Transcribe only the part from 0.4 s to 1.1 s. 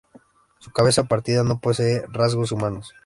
Su cabeza,